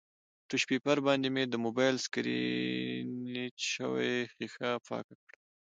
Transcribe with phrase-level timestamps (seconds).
[0.47, 5.37] ټیشو پیپر باندې مې د مبایل سکریچ شوې ښیښه پاکه کړه